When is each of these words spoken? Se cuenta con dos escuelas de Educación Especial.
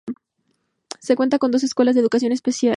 Se 0.99 1.15
cuenta 1.15 1.37
con 1.37 1.51
dos 1.51 1.61
escuelas 1.63 1.93
de 1.93 2.01
Educación 2.01 2.31
Especial. 2.31 2.69